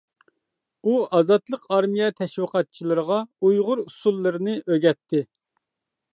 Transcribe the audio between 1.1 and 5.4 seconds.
ئازادلىق ئارمىيە تەشۋىقاتچىلىرىغا ئۇيغۇر ئۇسسۇللىرىنى ئۆگەتتى.